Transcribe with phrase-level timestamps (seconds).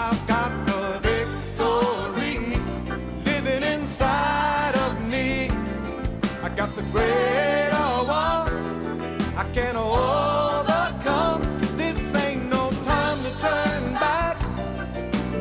[0.00, 2.36] I've got the victory
[3.24, 5.50] living inside of me.
[6.42, 7.76] I got the greater.
[9.38, 11.42] I can overcome.
[11.76, 14.36] This ain't no time to turn back.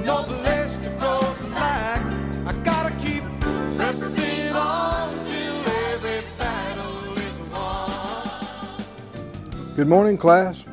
[0.06, 1.20] No place to go
[1.50, 2.00] slack.
[2.46, 3.24] I gotta keep
[3.76, 5.56] pressing on till
[5.92, 8.80] every battle is won.
[9.76, 10.64] Good morning, class.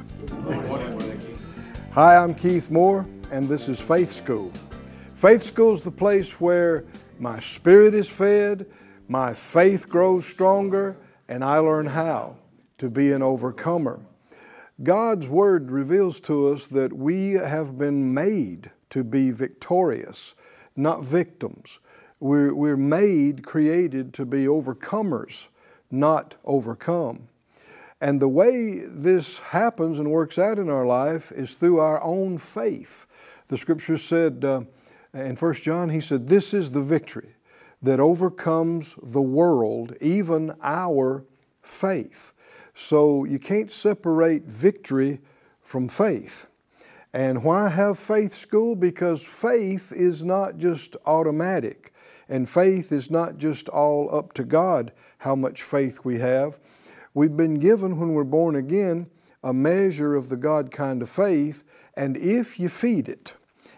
[1.92, 4.52] Hi, I'm Keith Moore, and this is Faith School.
[5.16, 6.84] Faith School is the place where
[7.18, 8.64] my spirit is fed,
[9.08, 12.36] my faith grows stronger, and I learn how
[12.78, 13.98] to be an overcomer.
[14.84, 20.36] God's Word reveals to us that we have been made to be victorious,
[20.76, 21.80] not victims.
[22.20, 25.48] We're, we're made, created to be overcomers,
[25.90, 27.26] not overcome.
[28.00, 32.38] And the way this happens and works out in our life is through our own
[32.38, 33.08] faith.
[33.48, 34.62] The scripture said uh,
[35.12, 37.36] in 1 John, he said, This is the victory
[37.82, 41.24] that overcomes the world, even our
[41.62, 42.32] faith.
[42.74, 45.20] So you can't separate victory
[45.62, 46.46] from faith.
[47.12, 48.74] And why have faith school?
[48.74, 51.92] Because faith is not just automatic,
[52.28, 56.58] and faith is not just all up to God how much faith we have.
[57.12, 59.08] We've been given, when we're born again,
[59.44, 61.62] a measure of the God kind of faith,
[61.96, 63.34] and if you feed it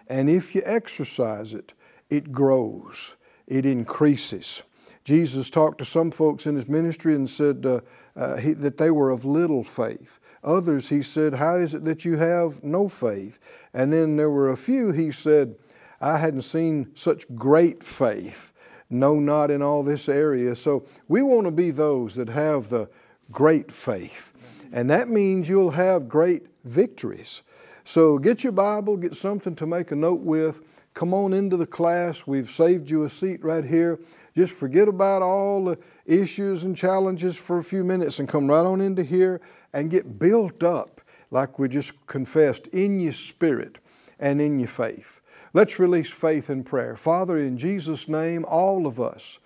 [0.09, 1.75] and if you exercise it,
[2.09, 4.62] it grows, it increases.
[5.05, 7.81] Jesus talked to some folks in his ministry and said uh,
[8.17, 10.19] uh, he, that they were of little faith.
[10.43, 13.39] Others, he said, How is it that you have no faith?
[13.73, 15.55] And then there were a few, he said,
[16.01, 18.53] I hadn't seen such great faith.
[18.91, 20.55] No, not in all this area.
[20.57, 22.89] So we want to be those that have the
[23.31, 24.33] great faith.
[24.73, 27.43] And that means you'll have great victories.
[27.89, 30.61] So get your Bible, get something to make a note with.
[30.92, 32.27] Come on into the class.
[32.27, 34.01] We've saved you a seat right here.
[34.37, 38.66] Just forget about all the issues and challenges for a few minutes and come right
[38.66, 39.41] on into here
[39.72, 41.00] and get built up,
[41.31, 43.78] like we just confessed, in your spirit
[44.19, 45.21] and in your faith.
[45.53, 46.97] Let's release faith in prayer.
[46.97, 49.38] Father, in Jesus' name, all of us,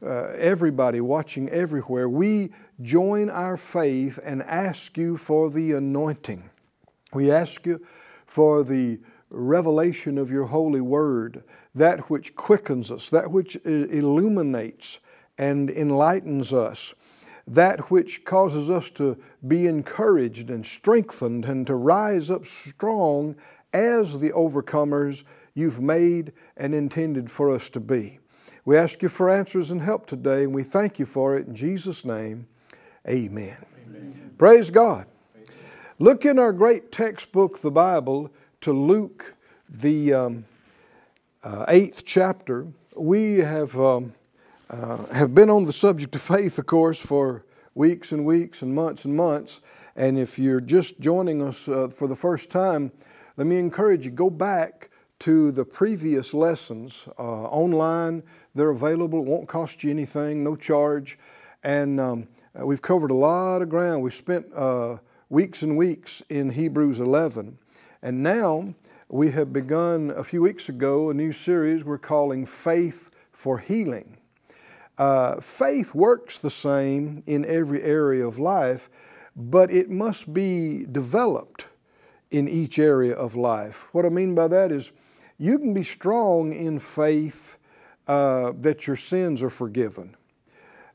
[0.00, 2.50] uh, everybody watching everywhere, we
[2.80, 6.50] join our faith and ask you for the anointing.
[7.12, 7.84] We ask you
[8.26, 11.42] for the revelation of your holy word,
[11.74, 15.00] that which quickens us, that which uh, illuminates
[15.36, 16.94] and enlightens us,
[17.46, 23.36] that which causes us to be encouraged and strengthened and to rise up strong
[23.72, 28.18] as the overcomers you've made and intended for us to be.
[28.64, 31.54] We ask you for answers and help today, and we thank you for it in
[31.54, 32.46] Jesus' name.
[33.06, 33.56] Amen.
[33.86, 34.34] Amen.
[34.36, 35.06] Praise God.
[36.00, 39.34] Look in our great textbook, the Bible, to Luke,
[39.68, 40.44] the um,
[41.42, 42.68] uh, eighth chapter.
[42.96, 44.14] We have, um,
[44.70, 47.44] uh, have been on the subject of faith, of course, for
[47.74, 49.60] weeks and weeks and months and months.
[49.96, 52.92] And if you're just joining us uh, for the first time,
[53.36, 58.22] let me encourage you go back to the previous lessons uh, online.
[58.54, 61.18] They're available, it won't cost you anything, no charge.
[61.64, 64.04] And um, uh, we've covered a lot of ground.
[64.04, 64.98] We spent uh,
[65.30, 67.58] weeks and weeks in Hebrews 11.
[68.02, 68.74] And now
[69.08, 74.16] we have begun a few weeks ago a new series we're calling Faith for Healing.
[74.96, 78.88] Uh, faith works the same in every area of life,
[79.36, 81.66] but it must be developed
[82.30, 83.88] in each area of life.
[83.92, 84.92] What I mean by that is
[85.36, 87.58] you can be strong in faith
[88.06, 90.16] uh, that your sins are forgiven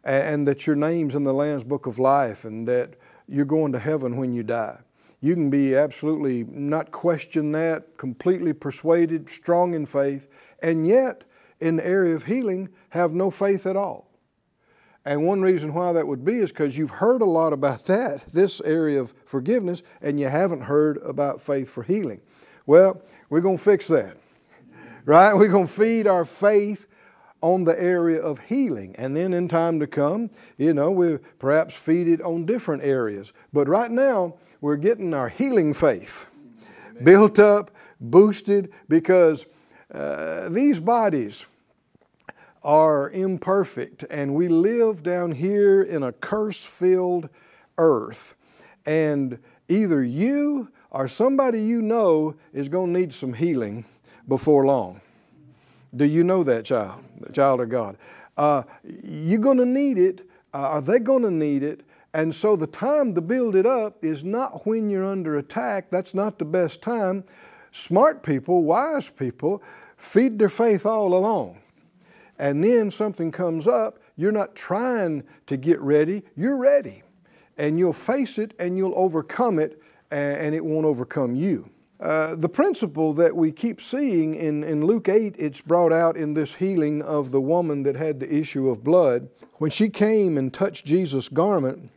[0.03, 2.95] and that your name's in the Lamb's Book of Life and that
[3.28, 4.79] you're going to heaven when you die.
[5.22, 10.28] You can be absolutely not question that, completely persuaded, strong in faith,
[10.61, 11.23] and yet
[11.62, 14.09] in the area of healing have no faith at all.
[15.06, 18.25] And one reason why that would be is because you've heard a lot about that,
[18.33, 22.22] this area of forgiveness, and you haven't heard about faith for healing.
[22.66, 24.18] Well, we're going to fix that,
[25.06, 25.33] right?
[25.33, 26.88] We're going to feed our faith
[27.44, 28.95] on the area of healing.
[28.98, 33.34] And then in time to come, you know, we perhaps feed it on different areas.
[33.51, 36.28] But right now, we're getting our healing faith
[36.92, 37.04] Amen.
[37.04, 37.69] built up,
[38.00, 39.45] boosted, because
[39.94, 41.45] uh, these bodies
[42.63, 47.28] are imperfect and we live down here in a curse filled
[47.78, 48.36] earth.
[48.86, 49.38] And
[49.68, 53.84] either you or somebody you know is going to need some healing
[54.30, 55.01] before long.
[55.95, 57.98] Do you know that child, the child of God?
[58.36, 58.63] Uh,
[59.04, 60.28] you're going to need it.
[60.54, 61.81] Uh, are they going to need it?
[62.13, 65.90] And so the time to build it up is not when you're under attack.
[65.90, 67.24] That's not the best time.
[67.72, 69.63] Smart people, wise people,
[69.98, 71.60] feed their faith all along.
[72.38, 77.04] And then something comes up, you're not trying to get ready, you're ready.
[77.57, 79.81] And you'll face it and you'll overcome it,
[80.12, 81.69] and it won't overcome you.
[82.00, 86.34] Uh, the principle that we keep seeing in, in Luke 8, it's brought out in
[86.34, 89.30] this healing of the woman that had the issue of blood.
[89.57, 91.92] When she came and touched Jesus' garment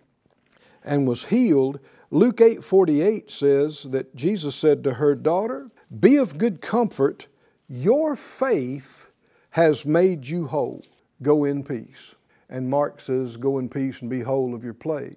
[0.84, 6.38] and was healed, Luke 8 48 says that Jesus said to her, Daughter, be of
[6.38, 7.26] good comfort,
[7.68, 9.10] your faith
[9.50, 10.84] has made you whole.
[11.22, 12.14] Go in peace.
[12.48, 15.16] And Mark says, Go in peace and be whole of your plague.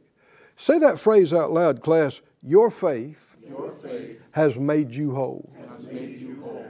[0.56, 2.22] Say that phrase out loud, class.
[2.42, 5.52] Your faith, your faith has made you whole.
[5.68, 6.66] Has made you whole.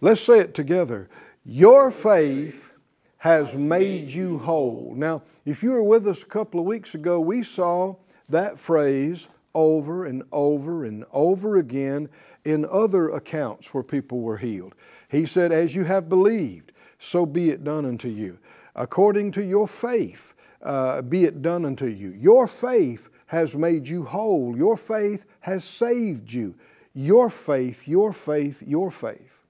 [0.00, 1.08] Let's say it together.
[1.44, 2.72] Your faith
[3.18, 4.92] has made you whole.
[4.96, 7.96] Now, if you were with us a couple of weeks ago, we saw
[8.28, 12.08] that phrase over and over and over again
[12.44, 14.74] in other accounts where people were healed.
[15.08, 18.38] He said, As you have believed, so be it done unto you.
[18.74, 22.10] According to your faith, uh, be it done unto you.
[22.10, 24.56] Your faith has made you whole.
[24.56, 26.54] Your faith has saved you.
[26.94, 29.44] Your faith, your faith, your faith.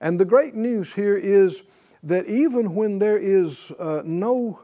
[0.00, 1.62] And the great news here is
[2.02, 4.60] that even when there is uh, no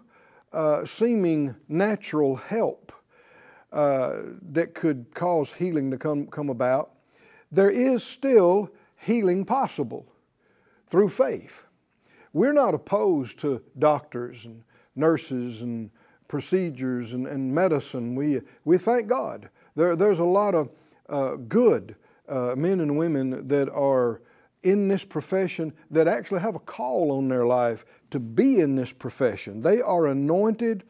[0.53, 2.93] uh, seeming natural help
[3.73, 6.93] uh, that could cause healing to come, come about,
[7.53, 10.07] there is still healing possible
[10.87, 11.65] through faith.
[12.33, 14.63] We're not opposed to doctors and
[14.95, 15.91] nurses and
[16.29, 18.15] procedures and, and medicine.
[18.15, 19.49] We, we thank God.
[19.75, 20.71] There, there's a lot of
[21.09, 21.97] uh, good
[22.29, 24.21] uh, men and women that are
[24.63, 28.93] in this profession that actually have a call on their life to be in this
[28.93, 29.63] profession.
[29.63, 30.83] They are anointed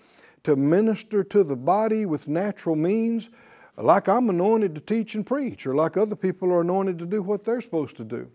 [0.44, 3.28] to minister to the body with natural means,
[3.76, 7.20] like I'm anointed to teach and preach, or like other people are anointed to do
[7.20, 8.30] what they're supposed to do.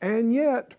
[0.00, 0.74] And yet,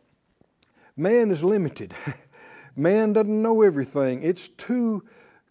[0.97, 1.95] man is limited.
[2.75, 4.21] man doesn't know everything.
[4.21, 5.03] It's too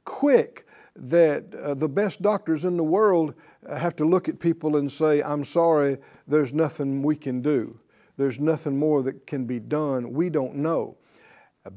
[0.05, 3.35] quick that uh, the best doctors in the world
[3.69, 7.79] have to look at people and say, I'm sorry, there's nothing we can do.
[8.17, 10.13] There's nothing more that can be done.
[10.13, 10.97] We don't know.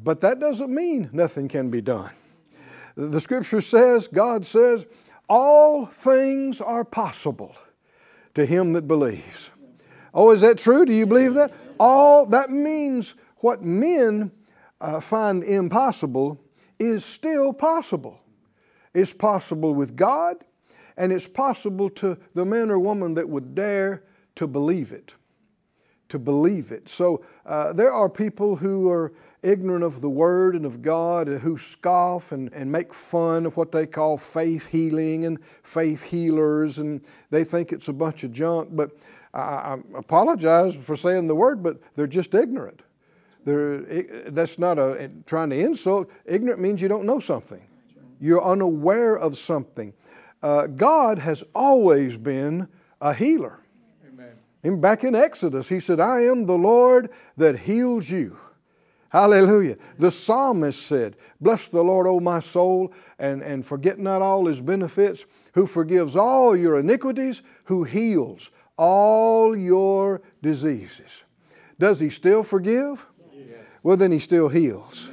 [0.03, 2.11] But that doesn't mean nothing can be done.
[2.95, 4.85] The scripture says, God says,
[5.29, 7.55] all things are possible
[8.33, 9.51] to him that believes.
[10.13, 10.85] Oh, is that true?
[10.85, 11.51] Do you believe that?
[11.79, 14.31] All that means what men
[14.79, 16.39] uh, find impossible
[16.79, 18.19] is still possible.
[18.93, 20.37] It's possible with God,
[20.97, 24.03] and it's possible to the man or woman that would dare
[24.35, 25.13] to believe it.
[26.09, 26.87] To believe it.
[26.87, 29.11] So uh, there are people who are
[29.41, 33.71] ignorant of the Word and of God who scoff and, and make fun of what
[33.71, 38.69] they call faith healing and faith healers, and they think it's a bunch of junk.
[38.71, 38.91] But
[39.33, 42.81] I, I apologize for saying the word, but they're just ignorant.
[43.45, 43.79] They're,
[44.27, 46.09] that's not a, trying to insult.
[46.25, 47.61] Ignorant means you don't know something,
[48.19, 49.93] you're unaware of something.
[50.41, 52.67] Uh, God has always been
[53.01, 53.59] a healer.
[54.07, 54.79] Amen.
[54.79, 58.37] back in Exodus, he said, I am the Lord that heals you.
[59.09, 59.77] Hallelujah.
[59.97, 64.59] The psalmist said, Bless the Lord, O my soul, and, and forget not all his
[64.59, 71.23] benefits, who forgives all your iniquities, who heals all your diseases.
[71.79, 73.07] Does he still forgive?
[73.85, 75.09] Well, then He still heals.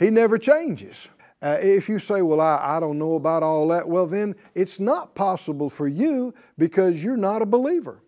[0.00, 1.06] He never changes.
[1.40, 4.80] Uh, if you say, Well, I, I don't know about all that, well, then it's
[4.80, 8.02] not possible for you because you're not a believer.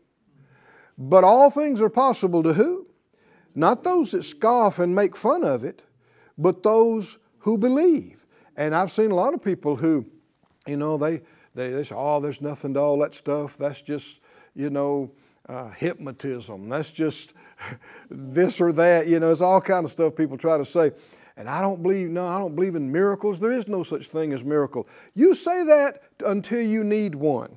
[0.98, 2.88] But all things are possible to who?
[3.54, 5.82] Not those that scoff and make fun of it,
[6.36, 8.26] but those who believe.
[8.56, 10.06] And I've seen a lot of people who,
[10.66, 11.22] you know, they,
[11.54, 13.56] they, they say, Oh, there's nothing to all that stuff.
[13.56, 14.18] That's just,
[14.56, 15.12] you know,
[15.48, 16.68] uh, hypnotism.
[16.68, 17.32] That's just
[18.10, 19.06] this or that.
[19.06, 20.92] You know, it's all kind of stuff people try to say.
[21.36, 23.40] And I don't believe, no, I don't believe in miracles.
[23.40, 24.86] There is no such thing as miracle.
[25.14, 27.56] You say that until you need one.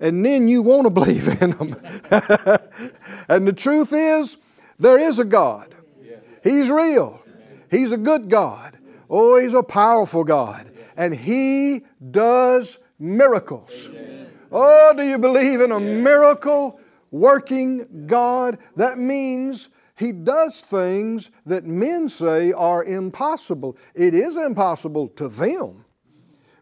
[0.00, 1.76] And then you want to believe in them.
[3.28, 4.36] and the truth is,
[4.78, 5.74] there is a God.
[6.42, 7.22] He's real.
[7.70, 8.78] He's a good God.
[9.08, 10.70] Oh, He's a powerful God.
[10.96, 13.88] And He does miracles.
[14.52, 16.78] Oh, do you believe in a miracle
[17.14, 18.58] working God?
[18.74, 23.76] That means He does things that men say are impossible.
[23.94, 25.84] It is impossible to them,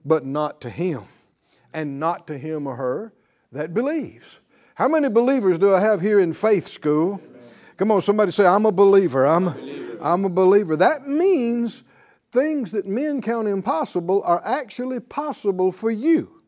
[0.05, 1.05] but not to Him,
[1.73, 3.13] and not to him or her
[3.53, 4.41] that believes.
[4.75, 7.21] How many believers do I have here in faith school?
[7.77, 9.27] Come on, somebody say, I'm a believer.
[9.27, 9.99] I'm, a believer.
[10.01, 10.77] I'm a believer.
[10.77, 11.83] That means
[12.31, 16.42] things that men count impossible are actually possible for you.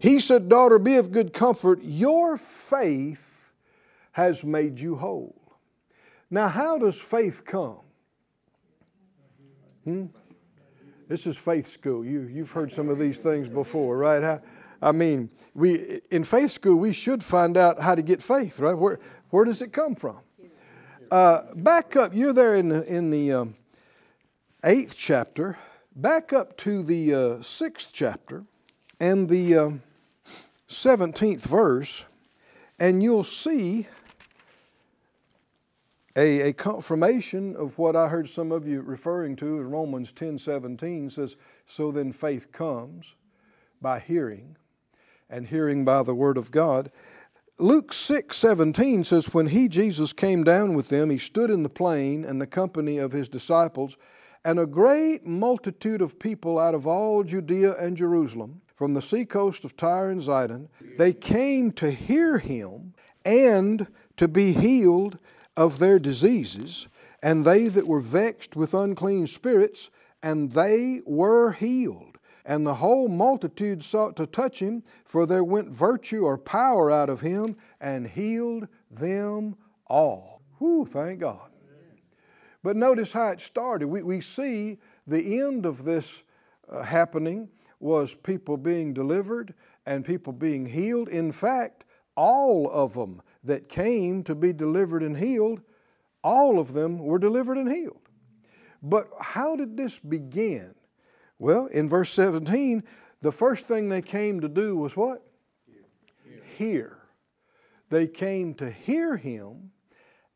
[0.00, 1.80] He said, Daughter, be of good comfort.
[1.82, 3.52] Your faith
[4.12, 5.36] has made you whole.
[6.30, 7.80] Now, how does faith come?
[9.84, 10.06] Hmm?
[11.08, 12.04] This is faith school.
[12.04, 14.22] You, you've heard some of these things before, right?
[14.22, 14.40] How,
[14.80, 18.72] I mean, we, in faith school, we should find out how to get faith, right?
[18.72, 18.98] Where,
[19.30, 20.18] where does it come from?
[21.10, 23.54] Uh, back up, you're there in the, in the um,
[24.64, 25.58] eighth chapter.
[25.94, 28.44] Back up to the uh, sixth chapter
[29.02, 29.70] and the uh,
[30.68, 32.04] 17th verse,
[32.78, 33.88] and you'll see
[36.14, 40.38] a, a confirmation of what I heard some of you referring to in Romans 10
[40.38, 43.14] 17 says, So then faith comes
[43.80, 44.54] by hearing,
[45.28, 46.92] and hearing by the word of God.
[47.58, 51.68] Luke 6 17 says, When he, Jesus, came down with them, he stood in the
[51.68, 53.96] plain and the company of his disciples,
[54.44, 59.64] and a great multitude of people out of all Judea and Jerusalem, from the seacoast
[59.64, 63.86] of Tyre and Zidon, they came to hear him and
[64.16, 65.18] to be healed
[65.56, 66.88] of their diseases,
[67.22, 69.90] and they that were vexed with unclean spirits,
[70.22, 72.18] and they were healed.
[72.44, 77.08] And the whole multitude sought to touch him, for there went virtue or power out
[77.08, 80.42] of him, and healed them all.
[80.58, 81.50] Whew, thank God.
[82.62, 83.88] But notice how it started.
[83.88, 86.22] We, we see the end of this
[86.70, 87.48] uh, happening
[87.82, 89.54] was people being delivered
[89.86, 91.08] and people being healed.
[91.08, 91.84] In fact,
[92.16, 95.60] all of them that came to be delivered and healed,
[96.22, 97.98] all of them were delivered and healed.
[98.82, 100.74] But how did this begin?
[101.38, 102.84] Well, in verse 17,
[103.20, 105.22] the first thing they came to do was what?
[106.24, 106.42] Hear.
[106.56, 106.98] hear.
[107.88, 109.70] They came to hear him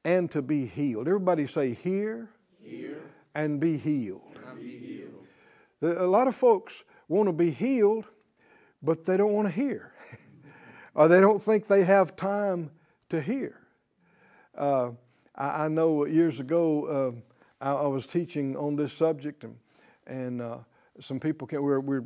[0.05, 1.09] and to be healed.
[1.09, 2.99] Everybody say, hear, hear.
[3.35, 4.39] and be healed.
[4.49, 5.99] And be healed.
[5.99, 8.07] A lot of folks want to be healed,
[8.83, 9.93] but they don't want to hear.
[10.95, 12.71] or they don't think they have time
[13.09, 13.61] to hear.
[14.57, 14.91] Uh,
[15.35, 17.23] I, I, know years ago
[17.61, 19.57] uh, I, I, was teaching on this subject, and,
[20.07, 20.59] and uh,
[20.99, 22.05] some people came, we we're, we're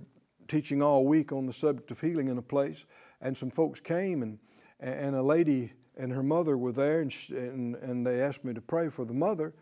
[0.48, 2.84] teaching all week on the subject of healing in a place,
[3.20, 4.38] and some folks came, and,
[4.80, 8.54] and a lady and her mother were there, and, she, and, and they asked me
[8.54, 9.52] to pray for the mother.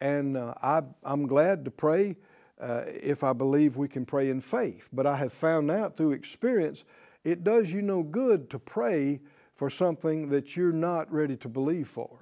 [0.00, 2.16] And uh, I, I'm glad to pray
[2.60, 4.88] uh, if I believe we can pray in faith.
[4.92, 6.84] But I have found out through experience
[7.24, 9.20] it does you no good to pray
[9.54, 12.20] for something that you're not ready to believe for.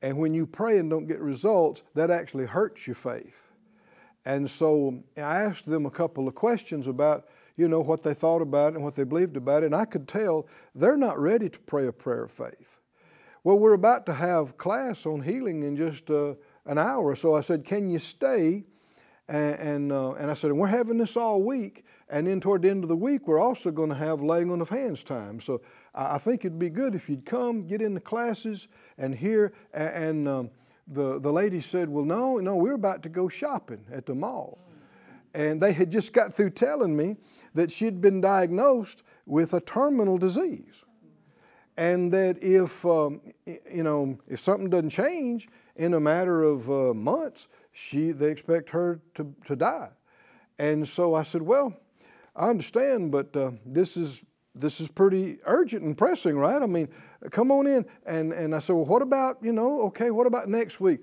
[0.00, 3.48] And when you pray and don't get results, that actually hurts your faith.
[4.24, 8.42] And so I asked them a couple of questions about, you know, what they thought
[8.42, 11.48] about it and what they believed about it, and I could tell they're not ready
[11.48, 12.80] to pray a prayer of faith.
[13.42, 17.34] Well, we're about to have class on healing in just uh, an hour, or so
[17.34, 18.64] I said, Can you stay?
[19.28, 21.84] And, and, uh, and I said, and we're having this all week.
[22.08, 24.60] And then toward the end of the week, we're also going to have laying on
[24.60, 25.40] of hands time.
[25.40, 25.62] So
[25.94, 29.52] I think it'd be good if you'd come, get in the classes, and hear.
[29.72, 30.50] And um,
[30.86, 34.58] the, the lady said, Well, no, no, we're about to go shopping at the mall.
[35.32, 37.16] And they had just got through telling me
[37.54, 40.84] that she'd been diagnosed with a terminal disease.
[41.76, 46.94] And that if, um, you know, if something doesn't change in a matter of uh,
[46.94, 49.90] months, she, they expect her to, to die.
[50.58, 51.76] And so I said, Well,
[52.34, 56.62] I understand, but uh, this is this is pretty urgent and pressing, right?
[56.62, 56.88] I mean,
[57.30, 57.84] come on in.
[58.06, 61.00] And, and I said, well, what about, you know, okay, what about next week?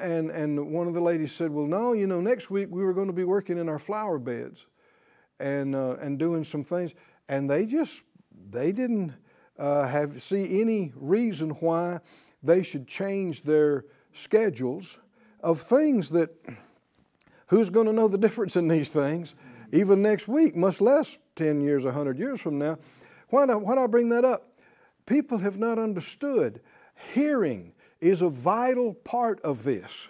[0.00, 2.94] And, and one of the ladies said, well, no, you know, next week we were
[2.94, 4.66] going to be working in our flower beds
[5.38, 6.94] and, uh, and doing some things.
[7.28, 8.02] And they just,
[8.50, 9.12] they didn't
[9.58, 12.00] uh, have, see any reason why
[12.42, 14.98] they should change their schedules
[15.44, 16.30] of things that,
[17.48, 19.34] who's going to know the difference in these things?
[19.74, 22.78] even next week, much less 10 years, 100 years from now.
[23.28, 24.52] Why do, why do I bring that up?
[25.04, 26.60] People have not understood.
[27.12, 30.08] Hearing is a vital part of this.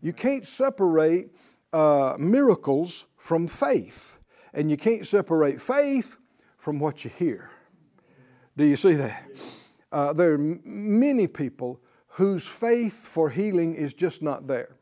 [0.00, 1.34] You can't separate
[1.72, 4.18] uh, miracles from faith,
[4.54, 6.16] and you can't separate faith
[6.56, 7.50] from what you hear.
[8.56, 9.28] Do you see that?
[9.92, 14.76] Uh, there are many people whose faith for healing is just not there.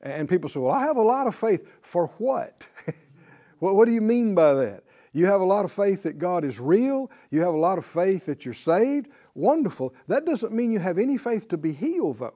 [0.00, 1.68] And people say, Well, I have a lot of faith.
[1.82, 2.66] For what?
[3.58, 4.84] what, what do you mean by that?
[5.12, 7.10] You have a lot of faith that God is real.
[7.30, 9.08] You have a lot of faith that you're saved.
[9.34, 9.94] Wonderful.
[10.06, 12.34] That doesn't mean you have any faith to be healed, though.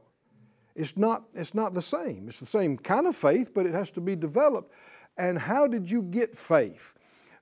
[0.74, 2.26] It's not, it's not the same.
[2.28, 4.72] It's the same kind of faith, but it has to be developed.
[5.18, 6.94] And how did you get faith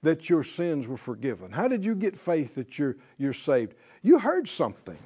[0.03, 1.53] that your sins were forgiven?
[1.53, 3.75] How did you get faith that you're, you're saved?
[4.03, 4.99] You heard something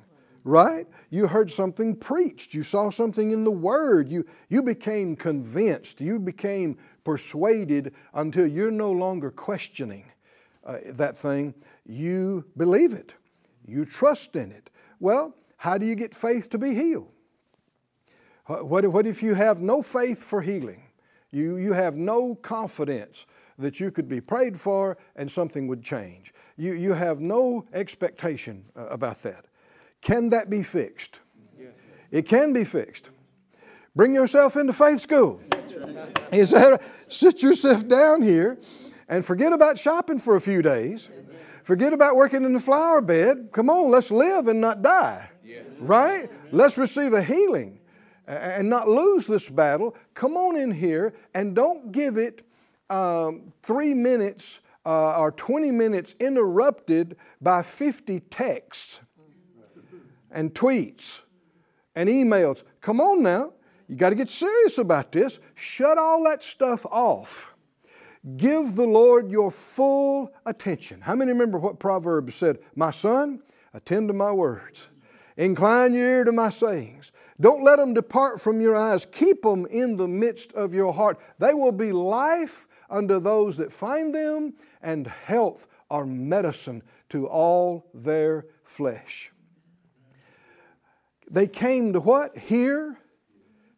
[0.45, 0.87] right?
[1.11, 2.55] You heard something preached.
[2.55, 4.09] You saw something in the Word.
[4.09, 6.01] You, you became convinced.
[6.01, 10.05] You became persuaded until you're no longer questioning
[10.65, 11.55] uh, that thing.
[11.87, 13.15] You believe it.
[13.67, 14.71] You trust in it.
[15.01, 17.11] Well, how do you get faith to be healed?
[18.47, 20.83] What, what if you have no faith for healing?
[21.31, 23.25] You, you have no confidence
[23.59, 26.35] that you could be prayed for and something would change.
[26.57, 29.47] You, you have no expectation uh, about that.
[30.05, 31.19] Can that be fixed?
[31.59, 31.73] Yes.
[32.11, 33.09] It can be fixed.
[33.97, 35.41] Bring yourself into faith school.
[36.31, 38.59] He said, sit yourself down here
[39.09, 41.09] and forget about shopping for a few days.
[41.63, 43.51] Forget about working in the flower bed.
[43.53, 45.29] Come on, let's live and not die.
[45.79, 46.29] Right?
[46.51, 47.79] Let's receive a healing
[48.27, 49.95] and not lose this battle.
[50.15, 52.45] Come on in here and don't give it
[52.91, 59.01] um, three minutes uh, or 20 minutes interrupted by 50 texts
[60.35, 61.23] and tweets
[61.95, 62.63] and emails.
[62.83, 63.55] Come on now.
[63.89, 65.41] You got to get serious about this.
[65.55, 67.55] Shut all that stuff off.
[68.37, 71.01] Give the Lord your full attention.
[71.03, 72.59] How many remember what Proverbs said?
[72.75, 73.41] My son,
[73.73, 74.89] attend to my words.
[75.37, 77.13] Incline your ear to my sayings.
[77.41, 79.07] Don't let them depart from your eyes.
[79.07, 81.19] Keep them in the midst of your heart.
[81.39, 87.91] They will be life unto those that find them, and health or medicine to all
[87.93, 89.33] their flesh.
[91.35, 92.39] They came to what?
[92.39, 92.97] Hear,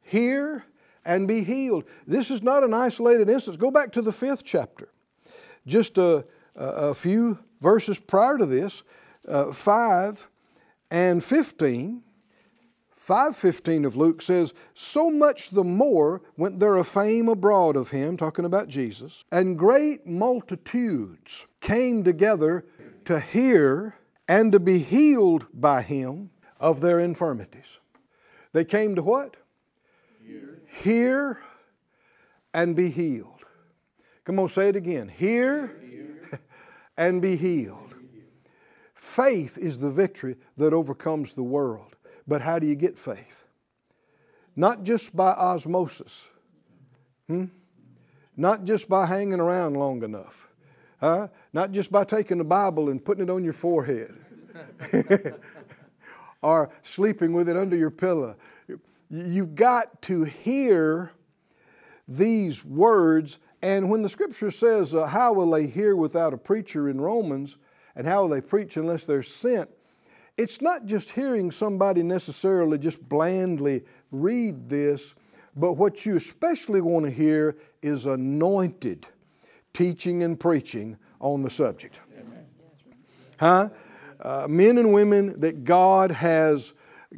[0.02, 0.64] hear,
[1.06, 1.84] and be healed.
[2.06, 3.56] This is not an isolated instance.
[3.56, 4.90] Go back to the fifth chapter.
[5.66, 8.82] Just a, a few verses prior to this,
[9.26, 10.28] uh, 5
[10.90, 12.02] and 15.
[13.00, 18.18] 5.15 of Luke says, So much the more went there a fame abroad of him,
[18.18, 22.66] talking about Jesus, and great multitudes came together
[23.06, 23.94] to hear
[24.28, 27.78] and to be healed by him of their infirmities.
[28.52, 29.36] They came to what?
[30.24, 31.40] Hear, Hear
[32.54, 33.44] and be healed.
[34.24, 35.08] Come on, say it again.
[35.08, 36.40] Hear, Hear.
[36.96, 37.94] and be healed.
[38.94, 41.96] Faith is the victory that overcomes the world.
[42.26, 43.44] But how do you get faith?
[44.56, 46.28] Not just by osmosis.
[47.28, 47.44] Hmm?
[48.36, 50.48] Not just by hanging around long enough.
[51.00, 51.28] Huh?
[51.52, 54.14] Not just by taking the Bible and putting it on your forehead.
[56.42, 58.36] or sleeping with it under your pillow.
[59.10, 61.12] You've got to hear
[62.08, 63.38] these words.
[63.62, 67.56] And when the scripture says, uh, How will they hear without a preacher in Romans?
[67.94, 69.70] And how will they preach unless they're sent?
[70.36, 75.14] It's not just hearing somebody necessarily just blandly read this,
[75.54, 79.06] but what you especially want to hear is anointed
[79.72, 82.00] teaching and preaching on the subject.
[83.38, 83.70] Huh?
[84.20, 86.72] Uh, men and women that God has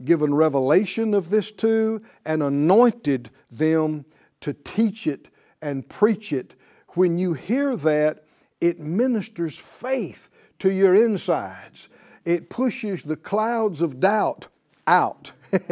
[0.05, 4.05] given revelation of this to and anointed them
[4.41, 5.31] to teach it
[5.61, 6.55] and preach it.
[6.91, 8.25] When you hear that,
[8.61, 11.89] it ministers faith to your insides
[12.29, 14.49] it pushes the clouds of doubt
[14.87, 15.33] out.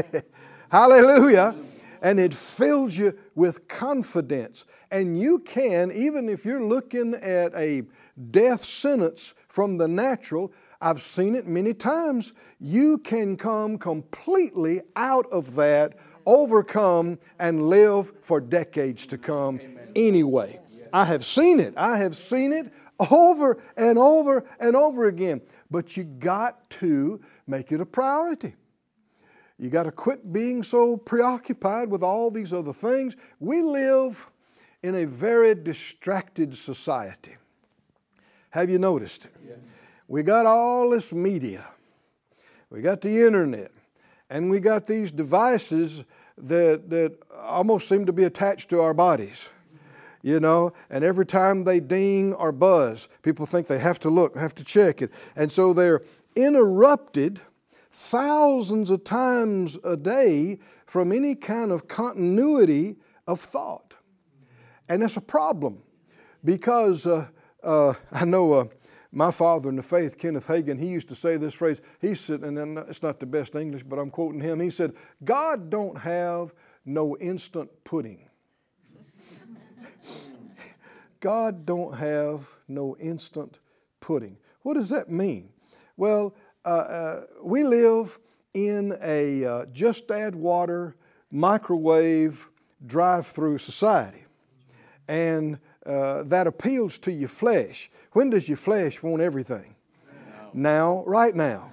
[0.70, 1.54] Hallelujah.
[2.00, 4.64] And it fills you with confidence.
[4.90, 7.82] And you can, even if you're looking at a
[8.30, 15.26] death sentence from the natural, I've seen it many times, you can come completely out
[15.32, 15.94] of that,
[16.26, 19.60] overcome, and live for decades to come
[19.94, 20.60] anyway.
[20.92, 21.74] I have seen it.
[21.76, 22.72] I have seen it
[23.10, 25.40] over and over and over again.
[25.70, 28.54] But you got to make it a priority.
[29.58, 33.16] You got to quit being so preoccupied with all these other things.
[33.40, 34.26] We live
[34.82, 37.36] in a very distracted society.
[38.50, 39.28] Have you noticed?
[39.46, 39.58] Yes.
[40.08, 41.66] We got all this media,
[42.70, 43.72] we got the internet,
[44.30, 46.04] and we got these devices
[46.38, 49.50] that, that almost seem to be attached to our bodies
[50.26, 54.36] you know, and every time they ding or buzz, people think they have to look,
[54.36, 55.12] have to check it.
[55.36, 56.00] And so they're
[56.34, 57.40] interrupted
[57.92, 62.96] thousands of times a day from any kind of continuity
[63.28, 63.94] of thought.
[64.88, 65.84] And that's a problem
[66.44, 67.28] because uh,
[67.62, 68.64] uh, I know uh,
[69.16, 71.80] my father in the faith, Kenneth Hagin, he used to say this phrase.
[72.02, 74.60] He said, and it's not the best English, but I'm quoting him.
[74.60, 74.92] He said,
[75.24, 76.52] God don't have
[76.84, 78.28] no instant pudding.
[81.20, 83.58] God don't have no instant
[84.00, 84.36] pudding.
[84.60, 85.48] What does that mean?
[85.96, 86.34] Well,
[86.66, 88.18] uh, uh, we live
[88.52, 90.94] in a uh, just add water,
[91.30, 92.48] microwave,
[92.84, 94.26] drive through society.
[95.08, 97.90] And uh, that appeals to your flesh.
[98.12, 99.76] When does your flesh want everything?
[100.34, 101.72] Now, now right now.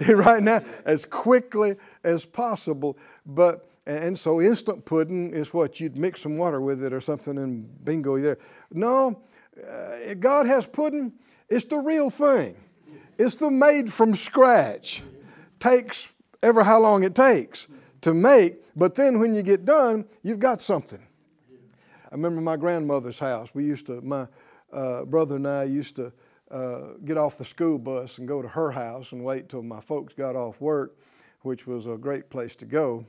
[0.08, 2.96] right now, as quickly as possible.
[3.26, 7.36] But and so instant pudding is what you'd mix some water with it or something
[7.36, 8.38] and bingo there.
[8.70, 9.22] No,
[9.68, 11.12] uh, God has pudding.
[11.48, 12.56] It's the real thing.
[13.18, 15.02] It's the made from scratch.
[15.58, 17.68] Takes ever how long it takes
[18.02, 21.02] to make, but then when you get done, you've got something.
[22.12, 23.54] I remember my grandmother's house.
[23.54, 24.26] We used to, my
[24.70, 26.12] uh, brother and I used to
[26.50, 29.80] uh, get off the school bus and go to her house and wait till my
[29.80, 30.94] folks got off work,
[31.40, 33.06] which was a great place to go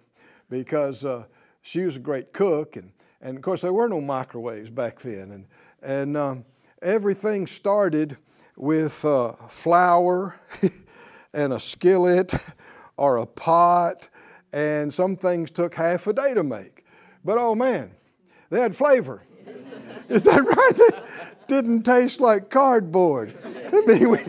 [0.50, 1.26] because uh,
[1.62, 2.78] she was a great cook.
[2.78, 5.32] And, and of course, there were no microwaves back then.
[5.32, 5.46] And,
[5.82, 6.46] and um,
[6.82, 8.16] everything started
[8.56, 10.40] with uh, flour
[11.34, 12.34] and a skillet
[12.96, 14.08] or a pot,
[14.54, 16.86] and some things took half a day to make.
[17.26, 17.92] But oh man,
[18.54, 19.24] they had flavor.
[20.10, 21.04] Is that right?
[21.48, 23.34] Didn't taste like cardboard.
[23.44, 24.20] I mean, we,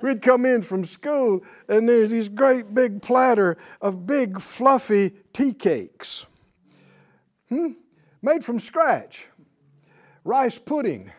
[0.00, 5.52] we'd come in from school, and there's these great big platter of big fluffy tea
[5.52, 6.26] cakes.
[7.48, 7.72] Hmm?
[8.22, 9.26] Made from scratch.
[10.22, 11.10] Rice pudding.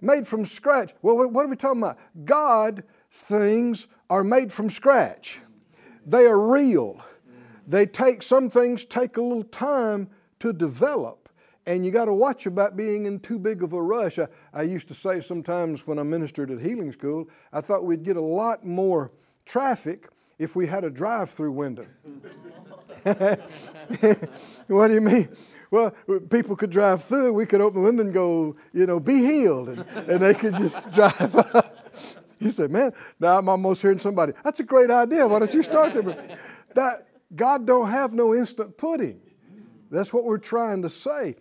[0.00, 0.94] Made from scratch.
[1.02, 1.98] Well, what are we talking about?
[2.24, 5.38] God's things are made from scratch.
[6.06, 7.04] They are real.
[7.66, 10.08] They take some things take a little time
[10.40, 11.23] to develop,
[11.66, 14.18] and you got to watch about being in too big of a rush.
[14.18, 18.02] I, I used to say sometimes when I ministered at healing school, I thought we'd
[18.02, 19.12] get a lot more
[19.46, 21.86] traffic if we had a drive-through window.
[24.66, 25.28] what do you mean?
[25.70, 25.90] Well,
[26.30, 27.32] people could drive through.
[27.32, 30.56] We could open the window and go, you know, be healed, and, and they could
[30.56, 31.92] just drive up.
[32.38, 34.34] You said, man, now I'm almost hearing somebody.
[34.42, 35.26] That's a great idea.
[35.26, 36.38] Why don't you start there?
[36.74, 39.20] That God don't have no instant pudding.
[39.90, 41.36] That's what we're trying to say.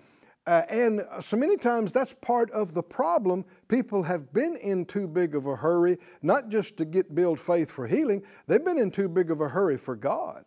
[0.45, 3.45] Uh, and so many times that's part of the problem.
[3.69, 7.71] People have been in too big of a hurry, not just to get build faith
[7.71, 10.43] for healing, they've been in too big of a hurry for God.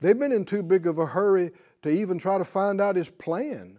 [0.00, 3.08] They've been in too big of a hurry to even try to find out His
[3.08, 3.78] plan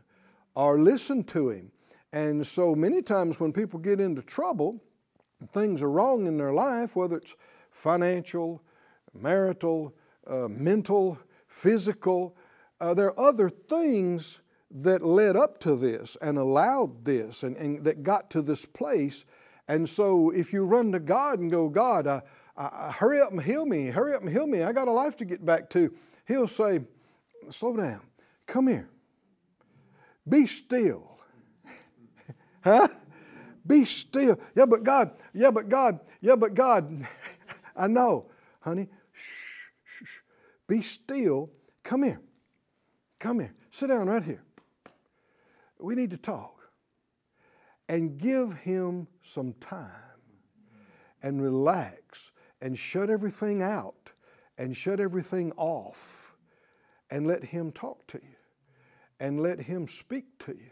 [0.55, 1.71] or listen to Him.
[2.11, 4.81] And so many times when people get into trouble,
[5.53, 7.35] things are wrong in their life, whether it's
[7.69, 8.61] financial,
[9.13, 9.93] marital,
[10.27, 12.35] uh, mental, physical,
[12.79, 14.40] uh, there are other things
[14.73, 19.25] that led up to this and allowed this and, and, that got to this place.
[19.67, 23.65] And so if you run to God and go, God, uh, hurry up and heal
[23.65, 25.93] me, hurry up and heal me, I got a life to get back to,
[26.27, 26.81] He'll say,
[27.49, 28.01] slow down,
[28.47, 28.89] come here,
[30.27, 31.17] be still.
[32.63, 32.87] huh?
[33.65, 34.39] Be still.
[34.55, 37.07] Yeah, but God, yeah, but God, yeah, but God.
[37.75, 38.27] I know,
[38.59, 38.87] honey.
[39.13, 40.17] Shh, shh, shh.
[40.67, 41.49] Be still.
[41.83, 42.21] Come here.
[43.19, 43.53] Come here.
[43.71, 44.43] Sit down right here.
[45.81, 46.57] We need to talk.
[47.89, 49.89] And give him some time
[51.21, 54.11] and relax and shut everything out
[54.57, 56.35] and shut everything off
[57.09, 58.35] and let him talk to you
[59.19, 60.71] and let him speak to you.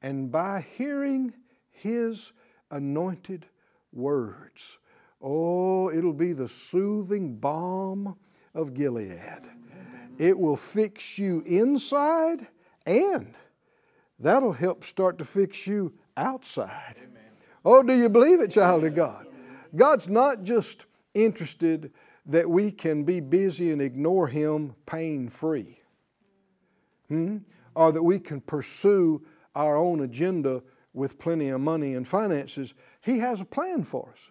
[0.00, 1.34] And by hearing
[1.70, 2.32] his
[2.70, 3.46] anointed
[3.92, 4.78] words.
[5.20, 8.16] Oh, it'll be the soothing balm
[8.54, 9.48] of Gilead.
[10.18, 12.46] It will fix you inside
[12.86, 13.34] and
[14.18, 17.00] that'll help start to fix you outside.
[17.64, 19.26] Oh, do you believe it, child of God?
[19.74, 21.92] God's not just interested
[22.26, 25.80] that we can be busy and ignore Him pain free,
[27.08, 27.38] hmm?
[27.74, 33.18] or that we can pursue our own agenda with plenty of money and finances, He
[33.18, 34.30] has a plan for us.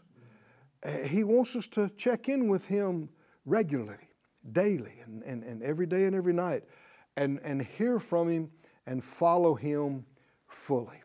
[0.83, 3.09] Uh, he wants us to check in with Him
[3.45, 4.09] regularly,
[4.51, 6.63] daily, and, and, and every day and every night,
[7.15, 8.51] and, and hear from Him
[8.87, 10.05] and follow Him
[10.47, 11.01] fully.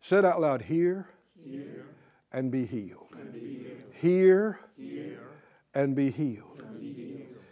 [0.00, 1.08] Said out loud, hear,
[1.44, 1.86] hear
[2.32, 3.08] and be healed.
[3.12, 3.82] And be healed.
[3.92, 5.20] Hear, hear
[5.74, 6.62] and be healed.
[6.66, 7.44] And be healed.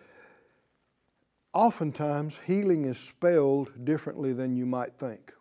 [1.53, 5.33] Oftentimes, healing is spelled differently than you might think.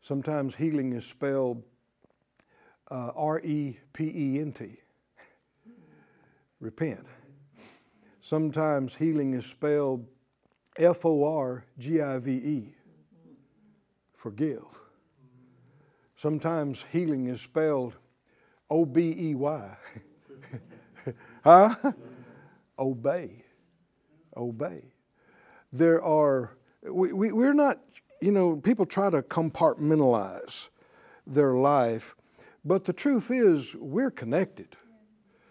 [0.00, 1.62] Sometimes healing is spelled
[2.90, 4.76] uh, R E P E N T.
[6.60, 7.06] Repent.
[8.20, 10.06] Sometimes healing is spelled
[10.78, 12.74] F O R G I V E.
[14.14, 14.64] Forgive.
[16.16, 17.94] Sometimes healing is spelled
[18.70, 19.76] O B E Y.
[21.44, 21.92] huh?
[22.78, 23.44] Obey.
[24.36, 24.82] Obey.
[25.72, 27.80] There are, we, we, we're not
[28.20, 30.68] you know, people try to compartmentalize
[31.26, 32.14] their life,
[32.64, 34.76] but the truth is we're connected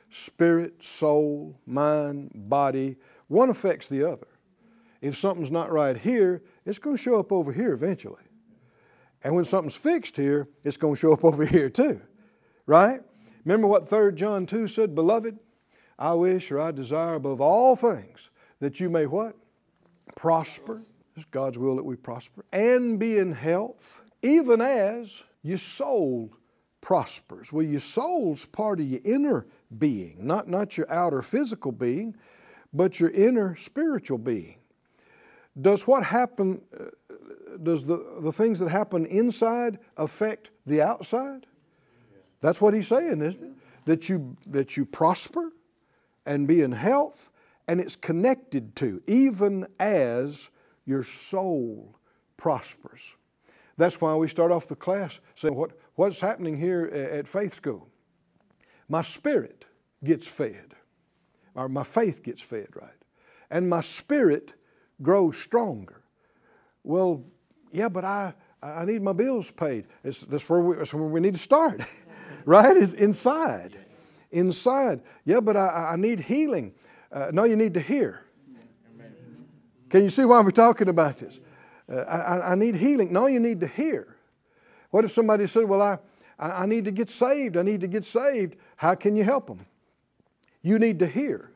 [0.09, 2.95] spirit, soul, mind, body.
[3.27, 4.27] One affects the other.
[5.01, 8.23] If something's not right here, it's going to show up over here eventually.
[9.23, 12.01] And when something's fixed here, it's going to show up over here too.
[12.65, 13.01] Right?
[13.45, 15.37] Remember what 3 John 2 said, Beloved,
[15.97, 18.29] I wish or I desire above all things
[18.59, 19.35] that you may what?
[20.15, 20.79] Prosper
[21.17, 26.31] it's God's will that we prosper and be in health, even as your soul
[26.79, 27.51] prospers.
[27.51, 32.15] Well, your soul's part of your inner being, not, not your outer physical being,
[32.71, 34.57] but your inner spiritual being.
[35.59, 36.85] Does what happen, uh,
[37.63, 41.45] does the, the things that happen inside affect the outside?
[42.41, 43.51] That's what he's saying, isn't it?
[43.85, 45.51] That you, that you prosper
[46.25, 47.29] and be in health,
[47.67, 50.49] and it's connected to, even as
[50.85, 51.97] your soul
[52.35, 53.15] prospers.
[53.77, 57.89] That's why we start off the class saying, what, What's happening here at Faith School?
[58.87, 59.65] My spirit
[60.03, 60.75] gets fed,
[61.55, 63.01] or my faith gets fed, right?
[63.49, 64.53] And my spirit
[65.01, 66.01] grows stronger.
[66.83, 67.23] Well,
[67.71, 69.85] yeah, but I, I need my bills paid.
[70.03, 71.81] It's, that's, where we, that's where we need to start,
[72.45, 72.75] right?
[72.75, 73.77] Is inside.
[74.31, 75.01] Inside.
[75.25, 76.73] Yeah, but I, I need healing.
[77.11, 78.23] Uh, no, you need to hear.
[79.89, 81.39] Can you see why we're talking about this?
[81.89, 83.13] Uh, I, I need healing.
[83.13, 84.17] No, you need to hear.
[84.89, 85.97] What if somebody said, Well, I,
[86.39, 87.57] I need to get saved.
[87.57, 88.55] I need to get saved.
[88.75, 89.65] How can you help them?
[90.61, 91.51] You need to hear.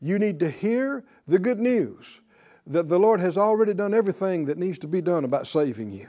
[0.00, 2.20] You need to hear the good news
[2.68, 6.08] that the Lord has already done everything that needs to be done about saving you,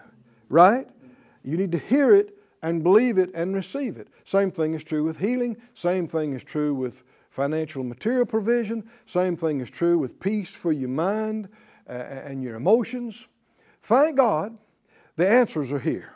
[0.49, 0.87] right?
[1.43, 4.09] You need to hear it and believe it and receive it.
[4.25, 5.57] Same thing is true with healing.
[5.73, 8.83] Same thing is true with financial material provision.
[9.05, 11.47] Same thing is true with peace for your mind
[11.87, 13.27] uh, and your emotions.
[13.81, 14.57] Thank God
[15.15, 16.13] the answers are here.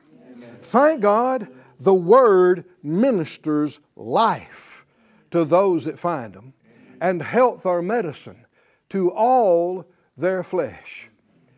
[0.63, 1.47] Thank God
[1.79, 4.85] the Word ministers life
[5.31, 6.53] to those that find them,
[7.01, 8.45] and health or medicine
[8.89, 9.85] to all
[10.17, 11.09] their flesh.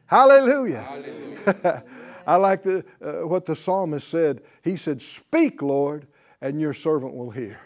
[0.05, 0.81] Hallelujah.
[0.81, 1.83] Hallelujah.
[2.27, 4.41] I like the, uh, what the psalmist said.
[4.63, 6.07] He said, Speak, Lord,
[6.41, 7.59] and your servant will hear.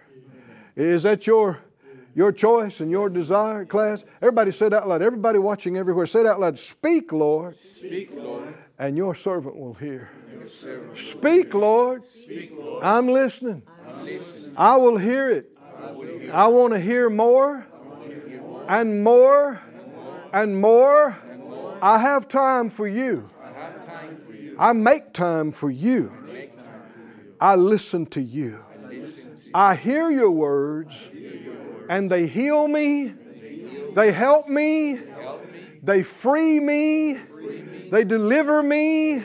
[0.76, 1.60] Is that your,
[2.14, 4.06] your choice and your desire, class?
[4.22, 5.02] Everybody said out loud.
[5.02, 7.60] Everybody watching everywhere, said out loud, Speak, Lord.
[7.60, 8.54] Speak, Lord.
[8.78, 10.10] And your servant will hear.
[10.94, 12.04] Speak, Lord.
[12.84, 13.64] I'm listening.
[14.56, 15.50] I will hear it.
[16.32, 17.66] I want to hear more
[18.68, 19.62] and more
[20.34, 21.16] and more.
[21.82, 23.30] I have time for you.
[24.58, 26.12] I make time for you.
[27.40, 28.60] I listen to you.
[29.54, 31.10] I hear your words
[31.90, 33.14] and they heal me.
[33.94, 35.00] They help me.
[35.82, 37.14] They free me.
[37.90, 39.24] They deliver me.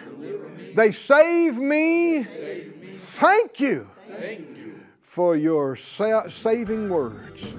[0.74, 2.22] They save me.
[2.94, 3.88] Thank you
[5.02, 7.54] for your saving words.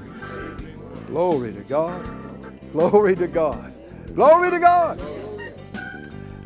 [1.08, 2.25] Glory to God.
[2.76, 3.74] Glory to God.
[4.14, 5.02] Glory to God.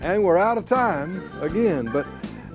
[0.02, 2.06] And we're out of time again, but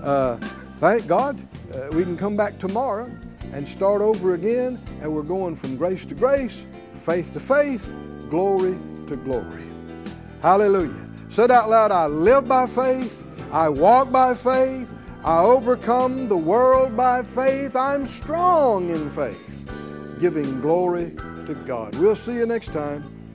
[0.00, 0.36] uh,
[0.76, 1.40] thank God
[1.74, 3.10] uh, we can come back tomorrow
[3.52, 7.92] and start over again, and we're going from grace to grace, faith to faith,
[8.30, 9.64] glory to glory.
[10.40, 11.08] Hallelujah.
[11.28, 14.92] Said out loud, I live by faith I walk by faith.
[15.24, 17.76] I overcome the world by faith.
[17.76, 19.68] I'm strong in faith,
[20.20, 21.12] giving glory
[21.46, 21.94] to God.
[21.94, 23.13] We'll see you next time